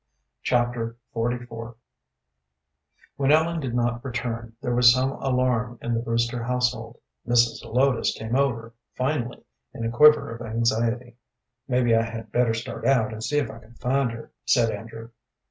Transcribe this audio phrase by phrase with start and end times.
[0.41, 1.75] Chapter XLIV
[3.17, 6.97] When Ellen did not return, there was some alarm in the Brewster household.
[7.27, 7.59] Mrs.
[7.61, 9.45] Zelotes came over, finally,
[9.75, 11.17] in a quiver of anxiety.
[11.67, 15.11] "Maybe I had better start out and see if I can find her," said Andrew.